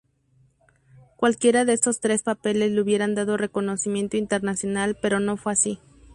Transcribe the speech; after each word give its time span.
Cualquiera 1.15 1.63
de 1.63 1.73
estos 1.73 1.99
tres 1.99 2.23
papeles 2.23 2.71
le 2.71 2.81
hubieran 2.81 3.13
dado 3.13 3.37
reconocimiento 3.37 4.17
internacional, 4.17 4.97
pero 4.99 5.19
no 5.19 5.37
fue 5.37 5.53
así. 5.53 5.79